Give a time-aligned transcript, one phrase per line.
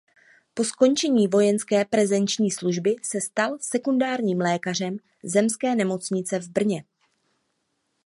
[0.53, 6.83] Po skončení vojenské prezenční služby se stal sekundárním lékařem Zemské nemocnice v Brně.